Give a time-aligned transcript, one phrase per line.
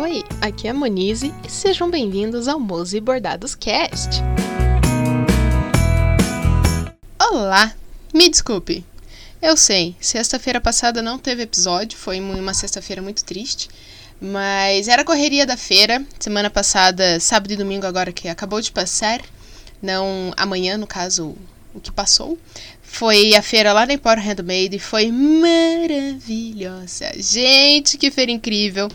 [0.00, 4.22] Oi, aqui é a Monize e sejam bem-vindos ao Mose Bordados Cast.
[7.20, 7.74] Olá,
[8.14, 8.84] me desculpe.
[9.42, 13.68] Eu sei, sexta-feira passada não teve episódio, foi uma sexta-feira muito triste,
[14.20, 19.20] mas era correria da feira, semana passada, sábado e domingo agora que acabou de passar,
[19.82, 21.34] não amanhã, no caso,
[21.74, 22.38] o que passou.
[22.80, 26.40] Foi a feira lá na Empório Handmade e foi maravilhosa.
[27.16, 28.88] Gente, que feira incrível!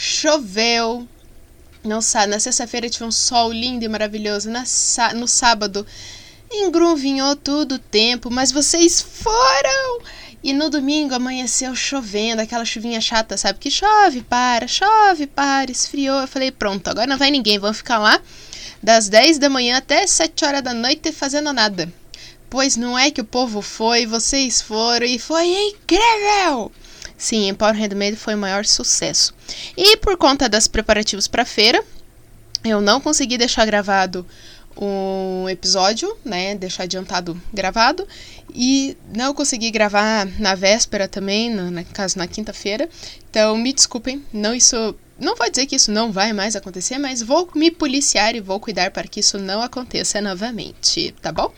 [0.00, 1.08] Choveu.
[1.82, 1.98] Não,
[2.28, 4.48] na sexta-feira tive um sol lindo e maravilhoso.
[4.48, 4.62] Na,
[5.16, 5.84] no sábado
[6.52, 10.00] engruvinhou tudo o tempo, mas vocês foram!
[10.40, 13.58] E no domingo amanheceu chovendo, aquela chuvinha chata, sabe?
[13.58, 16.20] Que chove, para, chove, para, esfriou.
[16.20, 18.22] Eu falei, pronto, agora não vai ninguém, vamos ficar lá
[18.80, 21.92] das 10 da manhã até 7 horas da noite fazendo nada.
[22.48, 26.70] Pois não é que o povo foi, vocês foram e foi incrível!
[27.18, 29.34] Sim, Empower Handmade foi o maior sucesso.
[29.76, 31.84] E por conta dos preparativos para a feira,
[32.64, 34.24] eu não consegui deixar gravado
[34.80, 36.54] um episódio, né?
[36.54, 38.06] Deixar adiantado gravado.
[38.54, 42.88] E não consegui gravar na véspera também, no, no caso na quinta-feira.
[43.28, 44.94] Então me desculpem, não isso.
[45.18, 48.60] Não vou dizer que isso não vai mais acontecer, mas vou me policiar e vou
[48.60, 51.52] cuidar para que isso não aconteça novamente, tá bom?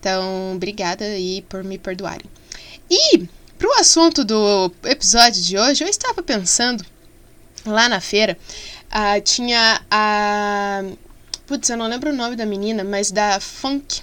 [0.00, 2.26] Então, obrigada aí por me perdoarem.
[2.90, 3.28] E
[3.58, 6.84] para o assunto do episódio de hoje, eu estava pensando
[7.64, 8.36] lá na feira,
[8.86, 10.82] uh, tinha a.
[11.46, 14.02] Putz, eu não lembro o nome da menina, mas da Funk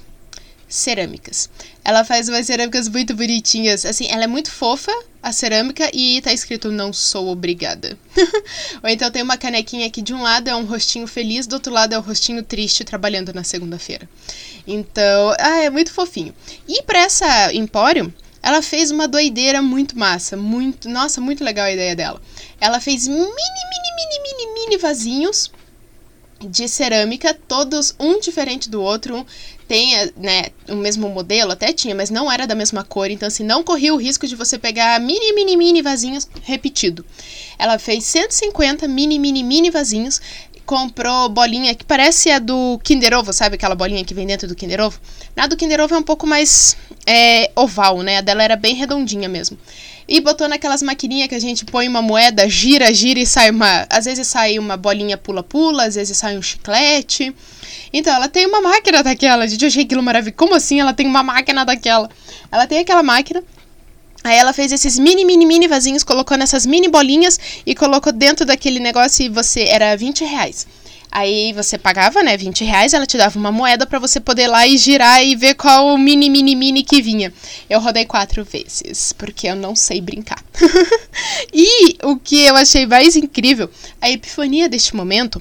[0.68, 1.50] Cerâmicas.
[1.84, 3.86] Ela faz umas cerâmicas muito bonitinhas.
[3.86, 7.98] Assim, ela é muito fofa, a cerâmica, e tá escrito não sou obrigada.
[8.81, 11.72] Ou então tem uma canequinha que de um lado é um rostinho feliz, do outro
[11.72, 14.09] lado é um rostinho triste trabalhando na segunda-feira.
[14.66, 16.34] Então, ah, é muito fofinho.
[16.68, 21.72] E para essa Empório, ela fez uma doideira muito massa, muito, nossa, muito legal a
[21.72, 22.22] ideia dela.
[22.59, 25.50] Ela fez mini, mini, mini, mini, mini vasinhos
[26.41, 29.25] de cerâmica, todos um diferente do outro.
[29.66, 33.45] Tem, né, o mesmo modelo, até tinha, mas não era da mesma cor, então assim,
[33.45, 37.06] não corria o risco de você pegar mini, mini, mini vasinhos repetido.
[37.57, 40.19] Ela fez 150 mini, mini, mini vasinhos
[40.66, 44.56] comprou bolinha que parece a do Kinder Ovo, sabe aquela bolinha que vem dentro do
[44.56, 45.00] Kinder Ovo?
[45.35, 46.75] Na do Kinder Ovo é um pouco mais
[47.06, 48.18] é, oval, né?
[48.18, 49.57] A dela era bem redondinha mesmo.
[50.07, 53.88] E botou naquelas maquininhas que a gente põe uma moeda, gira, gira e sai uma.
[53.90, 57.34] Às vezes sai uma bolinha pula-pula, às vezes sai um chiclete.
[57.91, 59.47] Então, ela tem uma máquina daquela.
[59.47, 60.35] Gente, eu achei aquilo maravilhoso.
[60.35, 62.09] Como assim ela tem uma máquina daquela?
[62.51, 63.41] Ela tem aquela máquina
[64.23, 68.45] Aí ela fez esses mini, mini, mini vasinhos, colocou nessas mini bolinhas e colocou dentro
[68.45, 69.63] daquele negócio e você.
[69.63, 70.66] Era 20 reais.
[71.16, 74.47] Aí você pagava, né, 20 reais, ela te dava uma moeda para você poder ir
[74.47, 77.31] lá e girar e ver qual mini, mini, mini que vinha.
[77.69, 80.44] Eu rodei quatro vezes, porque eu não sei brincar.
[81.53, 83.69] e o que eu achei mais incrível,
[84.01, 85.39] a epifania deste momento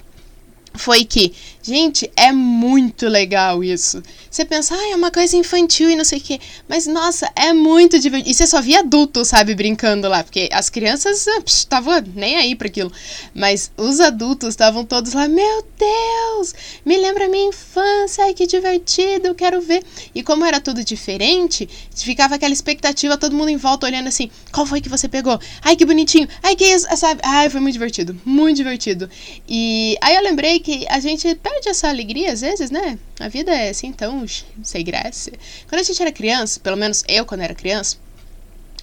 [0.74, 1.32] foi que,
[1.62, 4.02] gente, é muito legal isso.
[4.30, 6.40] Você pensa, ah, é uma coisa infantil e não sei o quê.
[6.68, 8.30] Mas, nossa, é muito divertido.
[8.30, 10.24] E você só via adultos, sabe, brincando lá.
[10.24, 12.92] Porque as crianças estavam ah, nem aí para aquilo.
[13.34, 19.34] Mas os adultos estavam todos lá, meu Deus, me lembra minha infância, ai que divertido,
[19.34, 19.82] quero ver.
[20.14, 24.66] E como era tudo diferente, ficava aquela expectativa, todo mundo em volta olhando assim, qual
[24.66, 25.38] foi que você pegou?
[25.62, 26.28] Ai, que bonitinho.
[26.42, 27.20] Ai, que isso, sabe?
[27.24, 29.08] Ai, foi muito divertido, muito divertido.
[29.48, 32.98] E aí eu lembrei que a gente perde essa alegria às vezes, né?
[33.20, 34.24] A vida é assim tão
[34.62, 35.30] sem graça.
[35.68, 37.98] Quando a gente era criança, pelo menos eu quando era criança,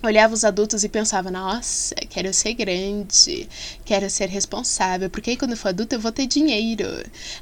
[0.02, 3.50] olhava os adultos e pensava, nossa, quero ser grande,
[3.84, 6.86] quero ser responsável, porque aí quando for adulta eu vou ter dinheiro.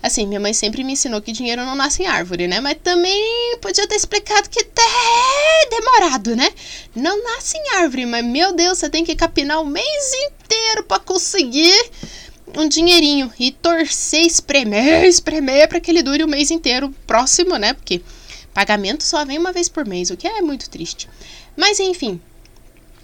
[0.01, 2.59] Assim, minha mãe sempre me ensinou que dinheiro não nasce em árvore, né?
[2.59, 6.49] Mas também podia ter explicado que é demorado, né?
[6.95, 10.99] Não nasce em árvore, mas meu Deus, você tem que capinar o mês inteiro para
[10.99, 11.77] conseguir
[12.55, 17.73] um dinheirinho e torcer, espremer, espremer para que ele dure o mês inteiro próximo, né?
[17.73, 18.01] Porque
[18.53, 21.09] pagamento só vem uma vez por mês, o que é muito triste.
[21.55, 22.19] Mas enfim,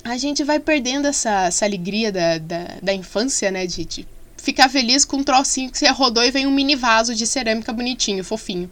[0.04, 3.66] a gente vai perdendo essa, essa alegria da, da, da infância, né?
[3.66, 4.08] De, de
[4.38, 7.72] ficar feliz com um trocinho que você rodou e vem um mini vaso de cerâmica
[7.72, 8.70] bonitinho, fofinho.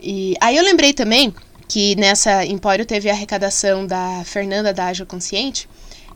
[0.00, 1.34] E aí eu lembrei também
[1.68, 5.66] que nessa Empório teve a arrecadação da Fernanda da Ágil Consciente.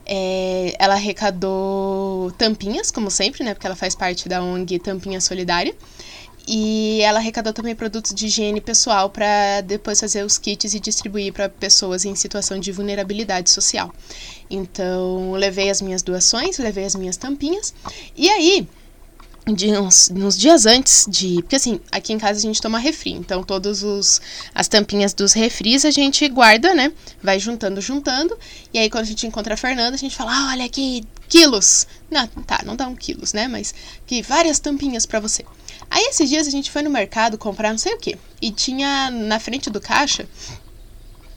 [0.06, 3.55] É, ela arrecadou tampinhas, como sempre, né?
[3.55, 5.75] Porque ela faz parte da ONG Tampinha Solidária.
[6.49, 11.32] E ela arrecadou também produtos de higiene pessoal para depois fazer os kits e distribuir
[11.32, 13.93] para pessoas em situação de vulnerabilidade social.
[14.49, 17.75] Então, levei as minhas doações, levei as minhas tampinhas.
[18.17, 18.69] E aí,
[19.54, 21.37] de uns, uns, dias antes de.
[21.37, 23.12] Porque assim, aqui em casa a gente toma refri.
[23.12, 24.20] Então, todas
[24.52, 26.93] as tampinhas dos refris a gente guarda, né?
[27.22, 28.37] Vai juntando, juntando.
[28.75, 31.87] E aí, quando a gente encontra a Fernanda, a gente fala: ah, olha aqui, quilos.
[32.10, 33.46] Não, tá, não dá um quilos, né?
[33.46, 33.72] Mas
[34.04, 35.44] que várias tampinhas para você.
[35.88, 38.19] Aí, esses dias a gente foi no mercado comprar não sei o que.
[38.42, 40.28] E tinha na frente do caixa.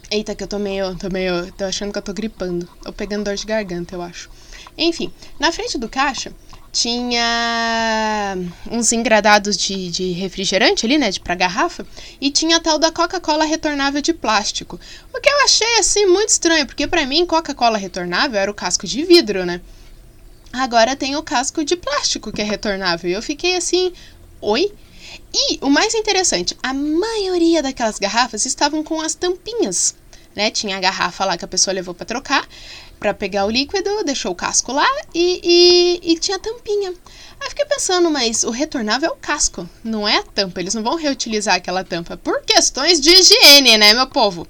[0.10, 0.96] Eita, que eu tô meio.
[0.96, 1.52] Tô meio.
[1.54, 2.68] tô achando que eu tô gripando.
[2.88, 4.32] Ou pegando dor de garganta, eu acho.
[4.76, 6.34] Enfim, na frente do caixa
[6.72, 8.38] tinha
[8.70, 11.86] uns engradados de, de refrigerante ali, né, de pra garrafa,
[12.22, 14.80] e tinha a tal da Coca-Cola retornável de plástico.
[15.14, 18.86] O que eu achei assim muito estranho, porque para mim Coca-Cola retornável era o casco
[18.86, 19.62] de vidro, né?
[20.52, 23.10] Agora tem o casco de plástico que é retornável.
[23.10, 23.94] E eu fiquei assim,
[24.42, 24.72] oi?
[25.34, 29.96] E o mais interessante, a maioria daquelas garrafas estavam com as tampinhas,
[30.36, 30.50] né?
[30.50, 32.48] Tinha a garrafa lá que a pessoa levou para trocar
[33.00, 35.40] para pegar o líquido, deixou o casco lá e,
[36.04, 36.94] e, e tinha tampinha.
[37.40, 40.60] Aí fiquei pensando, mas o retornável é o casco, não é a tampa.
[40.60, 44.46] Eles não vão reutilizar aquela tampa por questões de higiene, né, meu povo?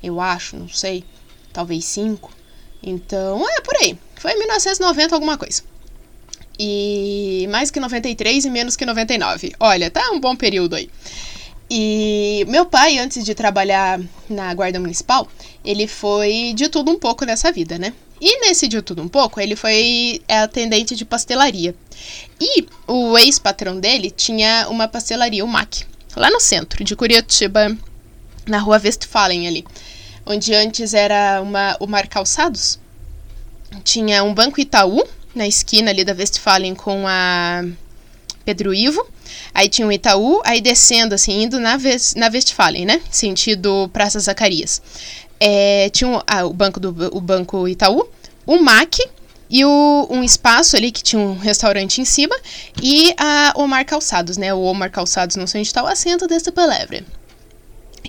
[0.03, 1.05] eu acho, não sei,
[1.53, 2.33] talvez cinco.
[2.83, 3.97] Então, é por aí.
[4.17, 5.63] Foi 1990 alguma coisa.
[6.59, 9.53] E mais que 93 e menos que 99.
[9.61, 10.91] Olha, tá um bom período aí.
[11.71, 15.29] E meu pai, antes de trabalhar na Guarda Municipal,
[15.65, 17.93] ele foi de tudo um pouco nessa vida, né?
[18.25, 21.75] E nesse de tudo um pouco, ele foi é, atendente de pastelaria.
[22.41, 25.85] E o ex-patrão dele tinha uma pastelaria, o MAC,
[26.15, 27.77] lá no centro de Curitiba,
[28.47, 29.65] na rua Westfalen ali.
[30.25, 32.79] Onde antes era uma, o Mar Calçados.
[33.83, 35.03] Tinha um Banco Itaú,
[35.35, 37.65] na esquina ali da Westfalen com a
[38.45, 39.05] Pedro Ivo.
[39.53, 43.01] Aí tinha o Itaú, aí descendo, assim, indo na, West, na Westfalen, né?
[43.11, 44.81] Sentido Praça Zacarias
[45.45, 48.09] é, tinha um, ah, o, banco do, o Banco Itaú,
[48.47, 49.01] o MAC
[49.51, 52.37] e o, um espaço ali que tinha um restaurante em cima
[52.81, 54.55] e a Omar Calçados, né?
[54.55, 57.05] O Omar Calçados, não sei onde está o assento dessa palavra.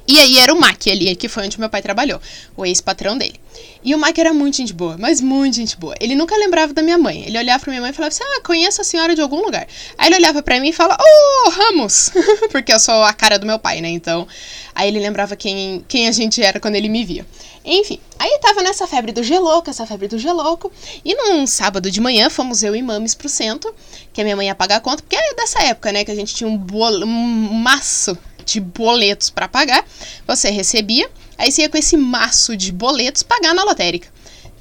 [0.05, 2.19] E aí era o Mac ali, que foi onde meu pai trabalhou,
[2.57, 3.39] o ex-patrão dele.
[3.83, 5.95] E o Mac era muito gente boa, mas muito gente boa.
[5.99, 7.23] Ele nunca lembrava da minha mãe.
[7.25, 9.67] Ele olhava pra minha mãe e falava assim: Ah, conheço a senhora de algum lugar.
[9.97, 12.11] Aí ele olhava pra mim e falava: Oh, Ramos!
[12.51, 13.89] Porque eu sou a cara do meu pai, né?
[13.89, 14.27] Então.
[14.75, 17.25] Aí ele lembrava quem, quem a gente era quando ele me via.
[17.65, 20.71] Enfim, aí tava nessa febre do geloco, essa febre do geloco.
[21.05, 23.73] E num sábado de manhã fomos eu e Mames pro centro,
[24.11, 26.03] que a minha mãe ia pagar a conta, porque é dessa época, né?
[26.03, 29.83] Que a gente tinha um, bolo, um maço de boletos para pagar,
[30.27, 34.07] você recebia, aí você ia com esse maço de boletos pagar na lotérica.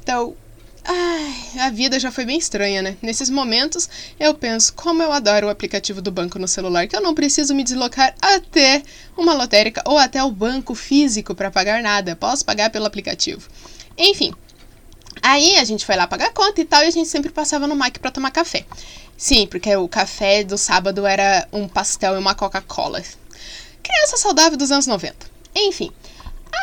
[0.02, 0.34] Então,
[0.84, 2.96] ai, a vida já foi bem estranha, né?
[3.02, 7.00] Nesses momentos, eu penso como eu adoro o aplicativo do banco no celular, que eu
[7.00, 8.82] não preciso me deslocar até
[9.16, 13.48] uma lotérica ou até o banco físico para pagar nada, posso pagar pelo aplicativo.
[13.96, 14.32] Enfim,
[15.22, 17.66] Aí a gente foi lá pagar a conta e tal, e a gente sempre passava
[17.66, 18.64] no Mac para tomar café.
[19.16, 23.02] Sim, porque o café do sábado era um pastel e uma Coca-Cola.
[23.82, 25.14] Criança saudável dos anos 90.
[25.54, 25.90] Enfim,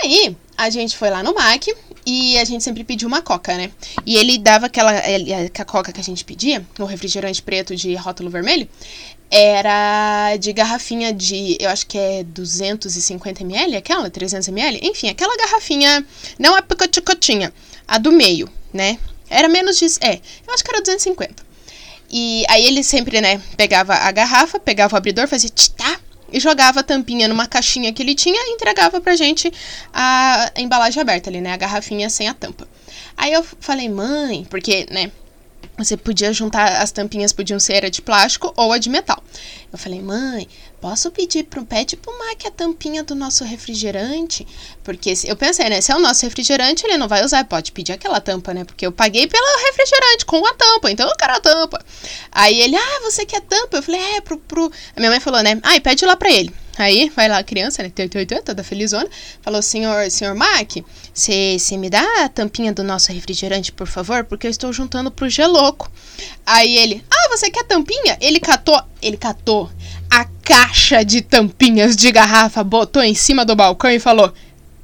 [0.01, 1.73] aí a gente foi lá no MAC
[2.05, 3.71] e a gente sempre pediu uma coca, né?
[4.05, 8.29] E ele dava aquela a coca que a gente pedia, o refrigerante preto de rótulo
[8.29, 8.67] vermelho,
[9.29, 15.37] era de garrafinha de, eu acho que é 250 ml, aquela 300 ml, enfim, aquela
[15.37, 16.05] garrafinha,
[16.37, 17.53] não a picoticotinha,
[17.87, 18.97] a do meio, né?
[19.29, 20.15] Era menos de, é,
[20.47, 21.47] eu acho que era 250.
[22.11, 25.99] E aí ele sempre, né, pegava a garrafa, pegava o abridor, fazia titá
[26.31, 29.51] e jogava a tampinha numa caixinha que ele tinha e entregava pra gente
[29.93, 32.67] a embalagem aberta ali, né, a garrafinha sem a tampa.
[33.17, 35.11] Aí eu falei, mãe, porque, né,
[35.77, 39.23] você podia juntar, as tampinhas podiam ser a de plástico ou a de metal.
[39.71, 40.47] Eu falei, mãe,
[40.79, 42.13] posso pedir pro pede pro
[42.45, 44.47] a tampinha do nosso refrigerante?
[44.83, 47.91] Porque eu pensei, né, se é o nosso refrigerante, ele não vai usar, pode pedir
[47.91, 48.63] aquela tampa, né?
[48.63, 51.83] Porque eu paguei pelo refrigerante com a tampa, então eu quero a tampa.
[52.31, 53.77] Aí ele, ah, você quer tampa?
[53.77, 54.71] Eu falei, é, pro, pro...
[54.95, 56.53] A minha mãe falou, né, ah, pede lá pra ele.
[56.77, 57.91] Aí vai lá a criança, né,
[58.45, 59.09] toda felizona,
[59.41, 60.77] falou, senhor, senhor Mac,
[61.13, 64.23] você me dá a tampinha do nosso refrigerante, por favor?
[64.23, 65.91] Porque eu estou juntando pro geloco.
[66.45, 68.17] Aí ele, ah, você quer tampinha?
[68.21, 69.69] Ele catou, ele catou
[70.09, 74.33] a caixa de tampinhas de garrafa, botou em cima do balcão e falou,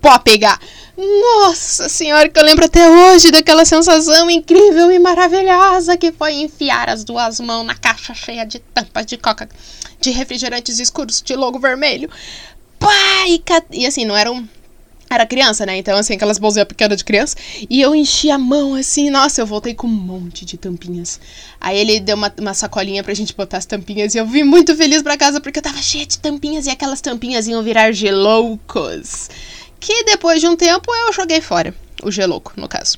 [0.02, 0.60] pode pegar.
[0.98, 6.90] Nossa senhora, que eu lembro até hoje daquela sensação incrível e maravilhosa que foi enfiar
[6.90, 9.50] as duas mãos na caixa cheia de tampas de coca,
[10.00, 12.10] de refrigerantes escuros de logo vermelho.
[12.80, 13.42] Pai,
[13.72, 14.48] e assim, não era um
[15.16, 15.78] era criança, né?
[15.78, 17.36] Então, assim, aquelas bolsinhas pequenas de criança.
[17.70, 21.20] E eu enchi a mão, assim, nossa, eu voltei com um monte de tampinhas.
[21.60, 24.76] Aí ele deu uma, uma sacolinha pra gente botar as tampinhas e eu vim muito
[24.76, 29.30] feliz pra casa porque eu tava cheia de tampinhas e aquelas tampinhas iam virar geloucos.
[29.80, 31.74] Que depois de um tempo eu joguei fora.
[32.04, 32.98] O gelouco, no caso.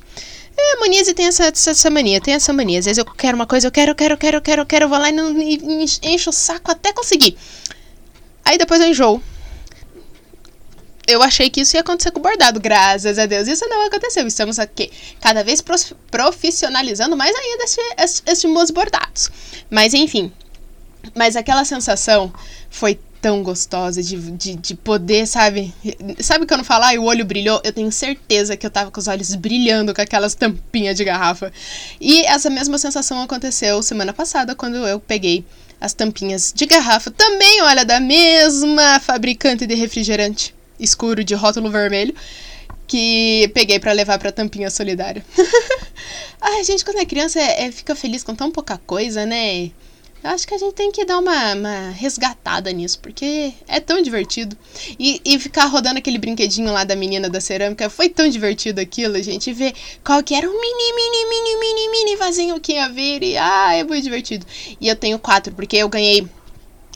[0.58, 2.80] É, a Manize tem essa, essa mania, tem essa mania.
[2.80, 4.66] Às vezes eu quero uma coisa, eu quero, eu quero, eu quero, eu quero, eu
[4.66, 7.38] quero, vou lá e, não, e encho o saco até conseguir.
[8.44, 9.22] Aí depois eu enjoo
[11.08, 13.48] eu achei que isso ia acontecer com o bordado, graças a Deus.
[13.48, 14.28] Isso não aconteceu.
[14.28, 15.64] Estamos aqui cada vez
[16.12, 19.32] profissionalizando mais ainda esses este, meus bordados.
[19.72, 20.32] Mas enfim.
[21.16, 22.34] Mas aquela sensação
[22.70, 25.74] foi tão gostosa de, de, de poder, sabe?
[26.20, 27.62] Sabe quando falar e o olho brilhou?
[27.64, 31.52] Eu tenho certeza que eu tava com os olhos brilhando com aquelas tampinhas de garrafa.
[32.02, 35.46] E essa mesma sensação aconteceu semana passada quando eu peguei
[35.80, 42.14] as tampinhas de garrafa, também, olha, da mesma fabricante de refrigerante escuro de rótulo vermelho
[42.88, 45.24] que peguei para levar pra tampinha solidária.
[46.40, 49.72] Ai, gente, quando é criança é, é, fica feliz com tão pouca coisa, né?
[50.24, 54.02] Eu acho que a gente tem que dar uma, uma resgatada nisso, porque é tão
[54.02, 54.58] divertido.
[54.98, 59.22] E, e, ficar rodando aquele brinquedinho lá da menina da cerâmica, foi tão divertido aquilo,
[59.22, 59.54] gente.
[59.54, 63.22] Ver qual que era o mini, mini, mini, mini, mini vasinho que ia vir.
[63.22, 64.46] E, ah, é muito divertido.
[64.82, 66.28] E eu tenho quatro, porque eu ganhei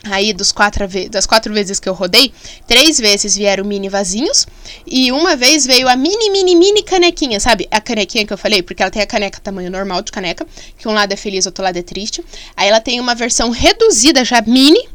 [0.03, 2.33] Aí, dos quatro, das quatro vezes que eu rodei,
[2.67, 4.47] três vezes vieram mini vasinhos
[4.85, 7.67] e uma vez veio a mini, mini, mini canequinha, sabe?
[7.69, 10.45] A canequinha que eu falei, porque ela tem a caneca tamanho normal de caneca,
[10.77, 12.25] que um lado é feliz, outro lado é triste.
[12.57, 14.89] Aí ela tem uma versão reduzida já mini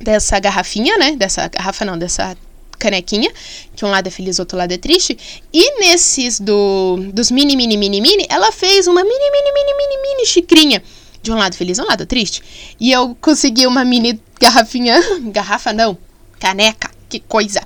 [0.00, 1.12] dessa garrafinha, né?
[1.12, 2.34] Dessa garrafa não, dessa
[2.78, 3.30] canequinha,
[3.74, 5.44] que um lado é feliz, outro lado é triste.
[5.52, 10.02] E nesses do, dos mini, mini, mini, mini, ela fez uma mini, mini, mini, mini,
[10.02, 10.82] mini xicrinha
[11.26, 12.42] de um lado feliz, um lado triste.
[12.78, 14.94] E eu consegui uma mini garrafinha.
[15.32, 15.98] Garrafa não,
[16.38, 17.60] caneca, que coisa.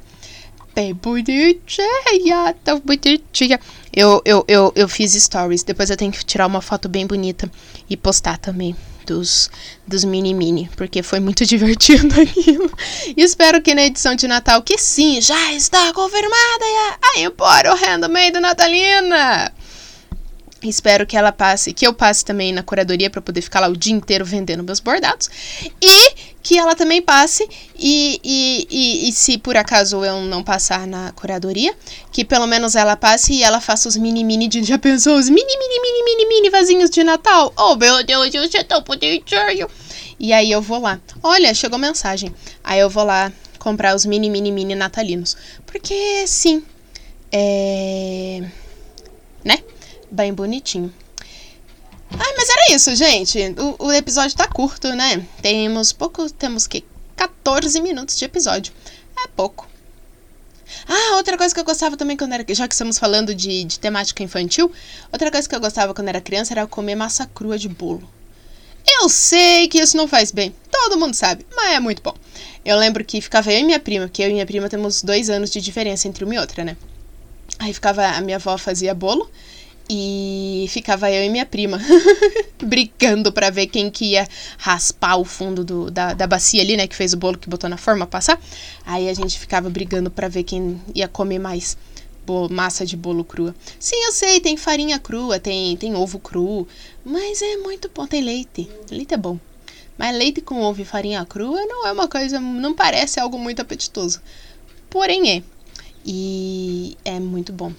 [0.75, 3.61] Bem bonitinha, tão bonitinha.
[3.95, 7.50] Eu, eu, eu, eu fiz stories, depois eu tenho que tirar uma foto bem bonita
[7.88, 8.75] e postar também
[9.05, 9.50] dos,
[9.87, 12.71] dos mini mini, porque foi muito divertido aquilo.
[13.14, 16.64] E espero que na edição de Natal, que sim, já está confirmada
[17.02, 19.52] a Empório Handmade Natalina.
[20.62, 23.76] Espero que ela passe, que eu passe também na curadoria para poder ficar lá o
[23.76, 25.31] dia inteiro vendendo meus bordados.
[25.81, 27.49] E que ela também passe,
[27.79, 31.75] e, e, e, e, se por acaso eu não passar na curadoria,
[32.12, 34.62] que pelo menos ela passe e ela faça os mini mini de.
[34.62, 35.17] Já pensou?
[35.17, 37.52] Os mini mini mini mini mini vasinhos de Natal?
[37.57, 39.69] Oh meu Deus, eu já tô bonitinho!
[40.19, 41.00] E aí eu vou lá.
[41.23, 42.35] Olha, chegou mensagem.
[42.62, 45.37] Aí eu vou lá comprar os mini mini mini natalinos.
[45.67, 46.62] Porque sim.
[47.33, 48.43] É.
[49.45, 49.59] Né?
[50.11, 50.93] Bem bonitinho.
[52.11, 53.38] Ai, mas era isso, gente.
[53.79, 55.25] O, o episódio tá curto, né?
[55.40, 56.29] Temos pouco.
[56.31, 56.85] Temos que
[57.17, 58.73] 14 minutos de episódio.
[59.25, 59.69] É pouco.
[60.88, 62.45] Ah, outra coisa que eu gostava também quando era.
[62.49, 64.73] Já que estamos falando de, de temática infantil,
[65.12, 68.09] outra coisa que eu gostava quando era criança era comer massa crua de bolo.
[68.87, 72.14] Eu sei que isso não faz bem, todo mundo sabe, mas é muito bom.
[72.64, 75.29] Eu lembro que ficava eu e minha prima, porque eu e minha prima temos dois
[75.29, 76.76] anos de diferença entre uma e outra, né?
[77.59, 79.31] Aí ficava, a minha avó fazia bolo
[79.93, 81.81] e ficava eu e minha prima
[82.63, 86.87] brigando para ver quem que ia raspar o fundo do, da, da bacia ali, né?
[86.87, 88.41] Que fez o bolo que botou na forma passar.
[88.87, 91.77] Aí a gente ficava brigando para ver quem ia comer mais
[92.49, 93.53] massa de bolo crua.
[93.81, 96.69] Sim, eu sei, tem farinha crua, tem, tem ovo cru,
[97.05, 98.07] mas é muito bom.
[98.07, 98.71] Tem leite.
[98.89, 99.41] Leite é bom.
[99.99, 103.61] Mas leite com ovo e farinha crua não é uma coisa, não parece algo muito
[103.61, 104.21] apetitoso.
[104.89, 105.43] Porém é.
[106.07, 107.73] E é muito bom.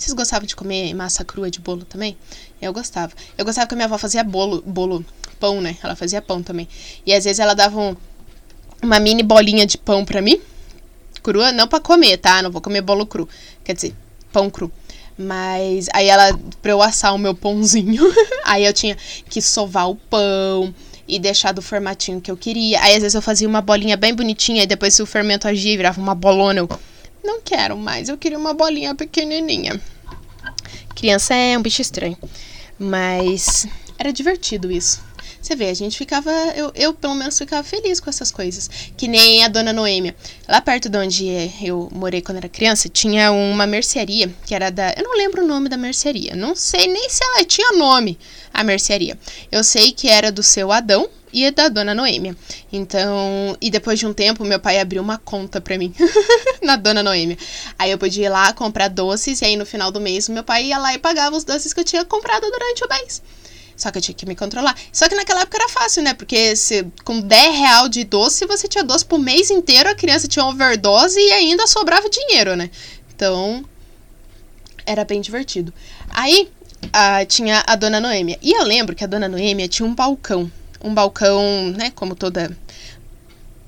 [0.00, 2.16] Vocês gostavam de comer massa crua de bolo também?
[2.60, 3.12] Eu gostava.
[3.36, 5.04] Eu gostava que a minha avó fazia bolo, bolo,
[5.38, 5.76] pão, né?
[5.82, 6.66] Ela fazia pão também.
[7.04, 7.94] E às vezes ela dava um,
[8.82, 10.40] uma mini bolinha de pão pra mim.
[11.22, 12.40] Crua, não para comer, tá?
[12.40, 13.28] Não vou comer bolo cru.
[13.62, 13.94] Quer dizer,
[14.32, 14.72] pão cru.
[15.18, 18.02] Mas aí ela, pra eu assar o meu pãozinho,
[18.46, 18.96] aí eu tinha
[19.28, 20.74] que sovar o pão
[21.06, 22.80] e deixar do formatinho que eu queria.
[22.80, 25.76] Aí às vezes eu fazia uma bolinha bem bonitinha e depois se o fermento agia
[25.76, 26.70] virava uma bolona, eu
[27.22, 29.80] não quero mais, eu queria uma bolinha pequenininha.
[30.94, 32.18] Criança é um bicho estranho,
[32.78, 33.66] mas
[33.98, 35.10] era divertido isso.
[35.40, 38.68] Você vê, a gente ficava, eu, eu pelo menos ficava feliz com essas coisas.
[38.96, 40.14] Que nem a dona Noêmia.
[40.46, 44.92] Lá perto de onde eu morei quando era criança, tinha uma mercearia, que era da.
[44.92, 46.36] Eu não lembro o nome da mercearia.
[46.36, 48.18] Não sei nem se ela tinha nome,
[48.52, 49.18] a mercearia.
[49.50, 52.36] Eu sei que era do seu Adão, e da dona Noêmia.
[52.72, 55.94] Então, e depois de um tempo, meu pai abriu uma conta pra mim
[56.62, 57.36] na dona Noêmia.
[57.78, 60.66] Aí eu podia ir lá comprar doces, e aí no final do mês, meu pai
[60.66, 63.22] ia lá e pagava os doces que eu tinha comprado durante o mês.
[63.76, 64.76] Só que eu tinha que me controlar.
[64.92, 66.12] Só que naquela época era fácil, né?
[66.12, 70.28] Porque se, com 10 real de doce, você tinha doce pro mês inteiro, a criança
[70.28, 72.70] tinha overdose e ainda sobrava dinheiro, né?
[73.14, 73.64] Então,
[74.84, 75.72] era bem divertido.
[76.10, 76.50] Aí,
[76.92, 78.38] a, tinha a dona Noêmia.
[78.42, 80.50] E eu lembro que a dona Noêmia tinha um balcão.
[80.82, 81.90] Um balcão, né?
[81.90, 82.56] Como toda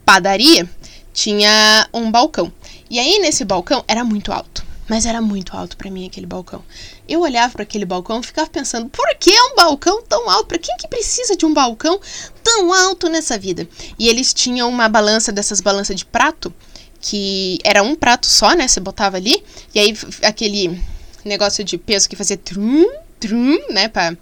[0.05, 0.69] padaria,
[1.13, 2.53] tinha um balcão.
[2.91, 4.65] E aí, nesse balcão, era muito alto.
[4.89, 6.63] Mas era muito alto para mim aquele balcão.
[7.09, 10.47] Eu olhava para aquele balcão e ficava pensando: por que um balcão tão alto?
[10.47, 12.01] Para quem que precisa de um balcão
[12.43, 13.67] tão alto nessa vida?
[13.99, 16.53] E eles tinham uma balança dessas balanças de prato,
[17.01, 18.67] que era um prato só, né?
[18.67, 19.43] Você botava ali,
[19.75, 20.79] e aí aquele
[21.25, 22.85] negócio de peso que fazia trum,
[23.21, 23.89] trum, né?
[23.89, 24.17] Pra...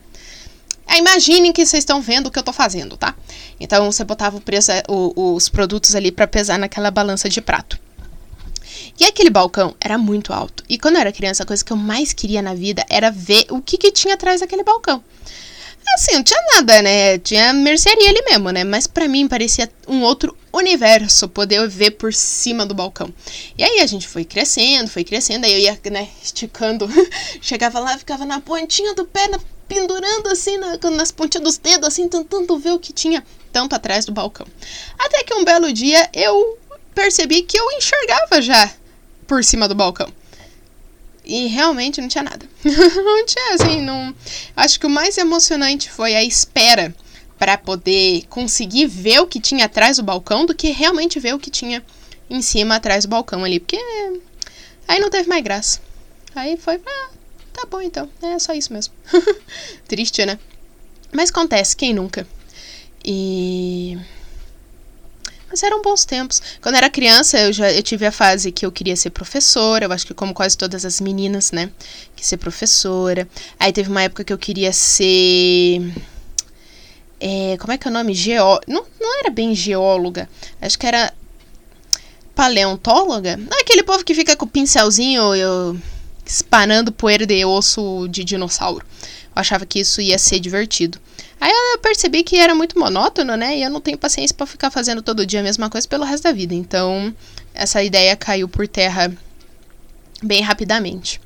[0.91, 3.15] É, imaginem que vocês estão vendo o que eu tô fazendo, tá?
[3.61, 7.79] Então você botava o preço, o, os produtos ali para pesar naquela balança de prato.
[8.99, 10.65] E aquele balcão era muito alto.
[10.69, 13.47] E quando eu era criança, a coisa que eu mais queria na vida era ver
[13.51, 15.03] o que, que tinha atrás daquele balcão.
[15.95, 17.19] Assim, não tinha nada, né?
[17.19, 18.65] Tinha mercearia ali mesmo, né?
[18.65, 23.13] Mas para mim parecia um outro universo poder ver por cima do balcão.
[23.57, 26.89] E aí a gente foi crescendo, foi crescendo, aí eu ia, né, esticando.
[27.41, 29.39] Chegava lá, ficava na pontinha do pé, na,
[29.71, 34.05] pendurando assim, na, nas pontinhas dos dedos, assim, tentando ver o que tinha tanto atrás
[34.05, 34.45] do balcão.
[34.99, 36.59] Até que um belo dia eu
[36.93, 38.69] percebi que eu enxergava já
[39.29, 40.13] por cima do balcão.
[41.25, 42.45] E realmente não tinha nada.
[42.65, 44.13] não tinha, assim, não.
[44.57, 46.93] Acho que o mais emocionante foi a espera
[47.39, 51.39] para poder conseguir ver o que tinha atrás do balcão do que realmente ver o
[51.39, 51.85] que tinha
[52.29, 53.61] em cima atrás do balcão ali.
[53.61, 53.79] Porque
[54.89, 55.81] aí não teve mais graça.
[56.35, 57.11] Aí foi, ah,
[57.61, 58.09] tá bom então.
[58.23, 58.95] É só isso mesmo.
[59.87, 60.39] Triste, né?
[61.13, 62.27] Mas acontece, quem nunca?
[63.05, 63.99] E
[65.51, 66.41] mas eram bons tempos.
[66.63, 69.85] Quando era criança, eu já eu tive a fase que eu queria ser professora.
[69.85, 71.71] Eu acho que como quase todas as meninas, né?
[72.15, 73.29] Que ser professora.
[73.59, 75.93] Aí teve uma época que eu queria ser.
[77.19, 78.15] É, como é que é o nome?
[78.15, 78.61] Geó...
[78.67, 80.29] Não, não era bem geóloga.
[80.63, 81.13] Acho que era
[82.35, 83.37] paleontóloga.
[83.37, 85.77] Não é aquele povo que fica com o pincelzinho eu,
[86.31, 88.87] espanando poeira de osso de dinossauro.
[89.35, 90.99] Eu achava que isso ia ser divertido.
[91.41, 93.59] Aí eu percebi que era muito monótono, né?
[93.59, 96.25] E eu não tenho paciência para ficar fazendo todo dia a mesma coisa pelo resto
[96.25, 96.55] da vida.
[96.55, 97.15] Então,
[97.55, 99.13] essa ideia caiu por terra
[100.23, 101.21] bem rapidamente.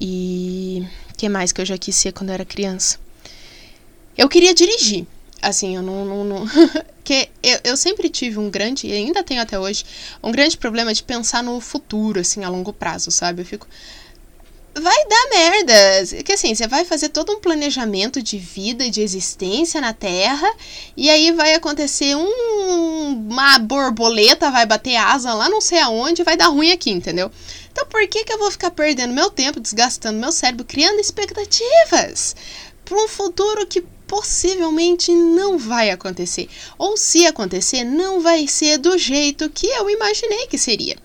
[0.00, 0.84] E
[1.16, 2.98] que mais que eu já quis ser quando eu era criança?
[4.16, 5.06] Eu queria dirigir.
[5.40, 6.04] Assim, eu não.
[6.04, 6.46] não, não
[7.04, 9.84] que eu, eu sempre tive um grande, e ainda tenho até hoje,
[10.20, 13.42] um grande problema de pensar no futuro, assim, a longo prazo, sabe?
[13.42, 13.68] Eu fico
[14.80, 16.22] vai dar merda.
[16.22, 20.52] Que assim, você vai fazer todo um planejamento de vida, de existência na Terra,
[20.96, 26.36] e aí vai acontecer um, uma borboleta, vai bater asa lá não sei aonde, vai
[26.36, 27.30] dar ruim aqui, entendeu?
[27.72, 32.36] Então por que, que eu vou ficar perdendo meu tempo, desgastando meu cérebro, criando expectativas
[32.84, 36.48] para um futuro que possivelmente não vai acontecer?
[36.78, 40.96] Ou se acontecer, não vai ser do jeito que eu imaginei que seria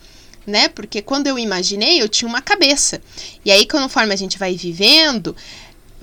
[0.46, 0.68] né?
[0.70, 3.02] Porque quando eu imaginei, eu tinha uma cabeça.
[3.46, 5.36] E aí, conforme a gente vai vivendo,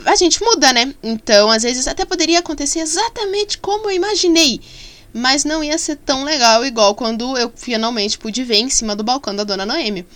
[0.05, 0.94] a gente muda, né?
[1.03, 4.61] Então, às vezes até poderia acontecer exatamente como eu imaginei.
[5.12, 9.03] Mas não ia ser tão legal igual quando eu finalmente pude ver em cima do
[9.03, 10.07] balcão da dona Noemi.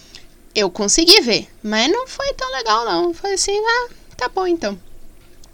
[0.54, 3.14] Eu consegui ver, mas não foi tão legal, não.
[3.14, 4.78] Foi assim, ah, tá bom então.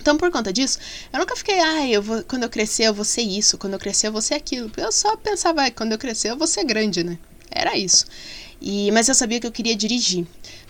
[0.00, 0.78] Então, por conta disso,
[1.12, 3.78] eu nunca fiquei, ah, eu vou, quando eu crescer eu vou ser isso, quando eu
[3.78, 4.70] crescer eu vou ser aquilo.
[4.76, 7.18] Eu só pensava, ah, quando eu crescer eu vou ser grande, né?
[7.50, 8.06] Era isso.
[8.60, 10.26] E, mas eu sabia que eu queria dirigir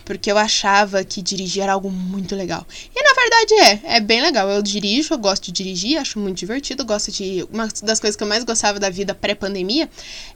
[0.09, 2.65] porque eu achava que dirigir era algo muito legal.
[2.95, 3.53] E na verdade
[3.85, 4.49] é, é bem legal.
[4.49, 8.23] Eu dirijo, eu gosto de dirigir, acho muito divertido, gosto de uma das coisas que
[8.23, 9.87] eu mais gostava da vida pré-pandemia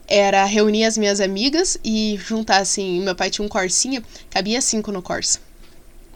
[0.08, 4.92] era reunir as minhas amigas e juntar assim, meu pai tinha um Corsinha, cabia cinco
[4.92, 5.40] no Corsa.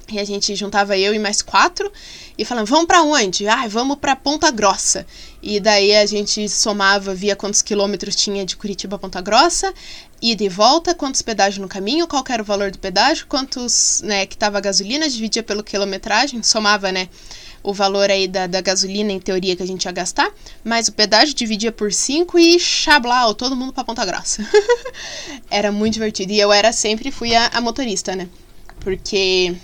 [0.09, 1.91] E a gente juntava eu e mais quatro
[2.37, 3.47] e falando, vamos para onde?
[3.47, 5.05] Ah, vamos para Ponta Grossa.
[5.41, 9.73] E daí a gente somava, via quantos quilômetros tinha de Curitiba a Ponta Grossa,
[10.21, 14.25] ida e volta, quantos pedágios no caminho, qual era o valor do pedágio, quantos, né,
[14.25, 17.09] que tava a gasolina, dividia pelo quilometragem, somava, né,
[17.61, 20.31] o valor aí da, da gasolina, em teoria, que a gente ia gastar,
[20.63, 24.47] mas o pedágio dividia por 5 e chablau, todo mundo pra Ponta Grossa.
[25.51, 26.31] era muito divertido.
[26.31, 28.29] E eu era sempre, fui a, a motorista, né?
[28.79, 29.55] Porque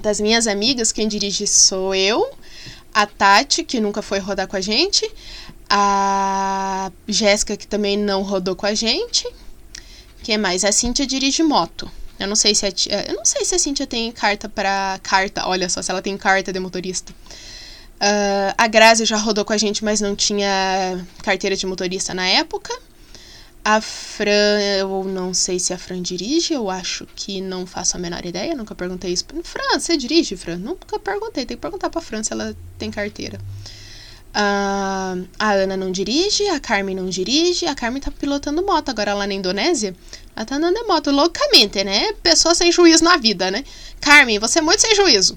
[0.00, 2.30] das minhas amigas, quem dirige sou eu,
[2.92, 5.08] a Tati, que nunca foi rodar com a gente,
[5.68, 9.28] a Jéssica, que também não rodou com a gente.
[10.22, 10.64] Quem mais?
[10.64, 11.90] A Cintia dirige moto.
[12.18, 12.70] Eu não sei se a,
[13.06, 15.46] eu não sei se a Cintia tem carta para carta.
[15.46, 17.12] Olha só, se ela tem carta de motorista.
[18.00, 22.26] Uh, a Grazi já rodou com a gente, mas não tinha carteira de motorista na
[22.26, 22.76] época.
[23.70, 28.00] A Fran, eu não sei se a Fran dirige, eu acho que não faço a
[28.00, 29.26] menor ideia, nunca perguntei isso.
[29.44, 30.56] Fran, você dirige, Fran?
[30.56, 33.38] Nunca perguntei, tem que perguntar pra Fran se ela tem carteira.
[34.28, 39.12] Uh, a Ana não dirige, a Carmen não dirige, a Carmen tá pilotando moto agora
[39.12, 39.94] lá na Indonésia.
[40.34, 42.14] Ela tá andando de moto loucamente, né?
[42.22, 43.64] Pessoa sem juízo na vida, né?
[44.00, 45.36] Carmen, você é muito sem juízo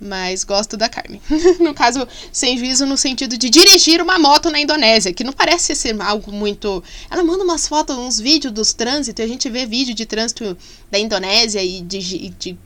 [0.00, 1.20] mas gosto da Carmen.
[1.60, 5.76] no caso, sem juízo no sentido de dirigir uma moto na Indonésia, que não parece
[5.76, 6.82] ser algo muito.
[7.10, 10.56] Ela manda umas fotos, uns vídeos dos trânsitos, e a gente vê vídeo de trânsito
[10.90, 12.58] da Indonésia e de, de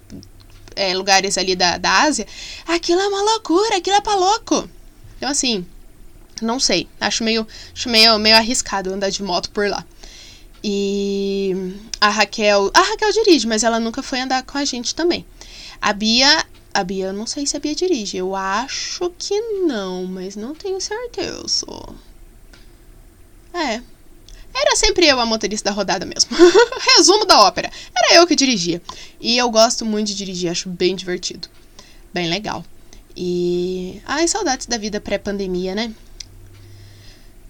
[0.77, 2.27] é, lugares ali da, da Ásia.
[2.67, 4.69] Aquilo é uma loucura, aquilo é pra louco.
[5.17, 5.67] Então, assim,
[6.41, 6.89] não sei.
[7.01, 9.85] Acho meio, acho meio, meio arriscado andar de moto por lá.
[10.63, 12.71] E a Raquel.
[12.73, 15.27] A Raquel dirige, mas ela nunca foi andar com a gente também.
[15.81, 16.45] A Bia
[16.75, 18.17] a Bia, não sei se a Bia dirige.
[18.17, 21.67] Eu acho que não, mas não tenho certeza.
[23.55, 23.81] É.
[24.53, 26.37] Era sempre eu a motorista da rodada mesmo.
[26.97, 27.71] Resumo da ópera.
[27.97, 28.83] Era eu que dirigia.
[29.21, 31.49] E eu gosto muito de dirigir, acho bem divertido.
[32.13, 32.65] Bem legal.
[33.17, 34.03] E.
[34.05, 35.93] Ai, saudades da vida pré-pandemia, né?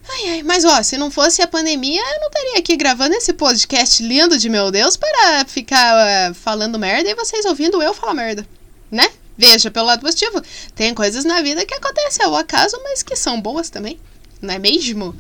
[0.07, 3.33] Ai, ai, mas ó, se não fosse a pandemia, eu não estaria aqui gravando esse
[3.33, 8.13] podcast lindo de meu Deus para ficar uh, falando merda e vocês ouvindo eu falar
[8.13, 8.47] merda
[8.95, 9.09] né?
[9.37, 10.41] Veja pelo lado positivo.
[10.75, 13.99] Tem coisas na vida que acontecem ao acaso, mas que são boas também.
[14.41, 15.15] Não é mesmo?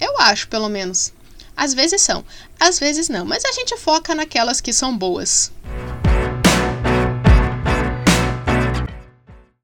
[0.00, 1.12] Eu acho, pelo menos.
[1.56, 2.24] Às vezes são,
[2.58, 3.24] às vezes não.
[3.24, 5.52] Mas a gente foca naquelas que são boas.